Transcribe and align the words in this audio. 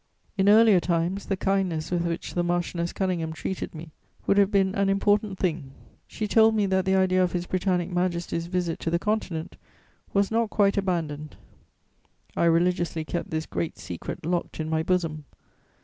In 0.35 0.49
earlier 0.49 0.79
times, 0.79 1.27
the 1.27 1.37
kindness 1.37 1.91
with 1.91 2.01
which 2.07 2.33
the 2.33 2.41
Marchioness 2.43 2.91
Conyngham 2.91 3.33
treated 3.35 3.75
me 3.75 3.91
would 4.25 4.39
have 4.39 4.49
been 4.49 4.73
an 4.73 4.89
important 4.89 5.37
thing: 5.37 5.73
she 6.07 6.27
told 6.27 6.55
me 6.55 6.65
that 6.65 6.85
the 6.85 6.95
idea 6.95 7.23
of 7.23 7.33
His 7.33 7.45
Britannic 7.45 7.91
Majesty's 7.91 8.47
visit 8.47 8.79
to 8.79 8.89
the 8.89 8.97
Continent 8.97 9.57
was 10.11 10.31
not 10.31 10.49
quite 10.49 10.75
abandoned. 10.75 11.35
I 12.35 12.45
religiously 12.45 13.05
kept 13.05 13.29
this 13.29 13.45
great 13.45 13.77
secret 13.77 14.25
locked 14.25 14.59
in 14.59 14.71
my 14.71 14.81
bosom. 14.81 15.25